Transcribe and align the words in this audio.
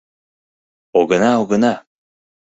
—Огына, 0.99 1.31
огына!.. 1.41 1.73